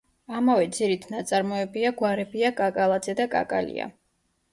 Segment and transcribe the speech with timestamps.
[0.37, 3.87] ამავე ძირით ნაწარმოებია გვარებია: კაკალაძე და კაკალია.